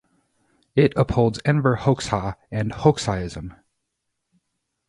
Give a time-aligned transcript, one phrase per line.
[0.75, 3.53] It upholds Enver Hoxha and Hoxhaism.